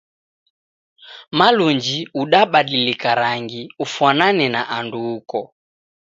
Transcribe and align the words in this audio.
Malunji 1.31 2.07
udabadilika 2.13 3.15
rangu 3.15 3.63
ufwanane 3.79 4.45
na 4.49 4.61
andu 4.77 4.99
uko 5.15 5.41